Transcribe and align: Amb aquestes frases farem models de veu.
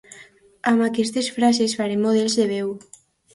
Amb 0.71 0.85
aquestes 0.85 1.29
frases 1.35 1.75
farem 1.81 2.03
models 2.07 2.39
de 2.41 2.49
veu. 2.55 2.73